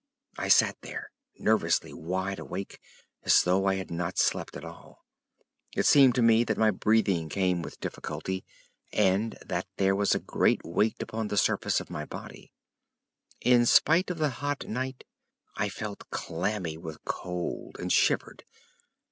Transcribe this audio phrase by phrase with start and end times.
[0.39, 2.79] I sat there nervously wide awake
[3.21, 5.05] as though I had not slept at all.
[5.75, 8.43] It seemed to me that my breathing came with difficulty,
[8.91, 12.51] and that there was a great weight upon the surface of my body.
[13.41, 15.03] In spite of the hot night,
[15.55, 18.43] I felt clammy with cold and shivered.